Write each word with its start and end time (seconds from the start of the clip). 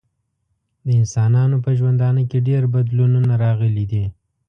د 0.85 0.87
انسانانو 1.01 1.55
په 1.63 1.69
ژوندانه 1.79 2.21
کې 2.29 2.45
ډیر 2.47 2.63
بدلونونه 2.73 3.33
راغلي 3.43 3.85
دي. 3.91 4.05